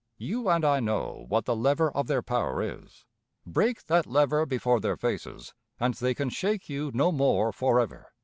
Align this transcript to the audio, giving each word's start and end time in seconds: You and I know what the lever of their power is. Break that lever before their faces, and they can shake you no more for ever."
You 0.17 0.49
and 0.49 0.65
I 0.65 0.79
know 0.79 1.25
what 1.27 1.45
the 1.45 1.55
lever 1.55 1.91
of 1.91 2.07
their 2.07 2.23
power 2.23 2.59
is. 2.63 3.05
Break 3.45 3.85
that 3.85 4.07
lever 4.07 4.47
before 4.47 4.79
their 4.79 4.97
faces, 4.97 5.53
and 5.79 5.93
they 5.93 6.15
can 6.15 6.29
shake 6.29 6.67
you 6.67 6.89
no 6.91 7.11
more 7.11 7.51
for 7.53 7.79
ever." 7.79 8.11